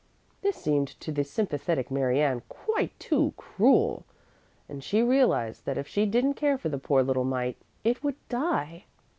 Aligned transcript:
This 0.41 0.55
seemed 0.55 0.87
to 1.01 1.11
the 1.11 1.23
sympathetic 1.23 1.91
Mary 1.91 2.23
Ann 2.23 2.41
quite 2.49 2.99
too 2.99 3.35
cruel, 3.37 4.03
and 4.67 4.83
she 4.83 5.03
realised 5.03 5.65
that 5.65 5.77
if 5.77 5.87
she 5.87 6.07
didn't 6.07 6.33
care 6.33 6.57
for 6.57 6.69
the 6.69 6.79
poor 6.79 7.03
little 7.03 7.23
mite 7.23 7.57
it 7.83 8.03
would 8.03 8.15
die. 8.27 8.85